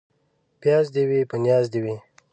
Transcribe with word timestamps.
پياز 0.61 0.85
دي 0.95 1.03
وي، 1.09 1.21
په 1.29 1.35
نياز 1.43 1.65
دي 1.73 1.79
وي. 1.85 1.95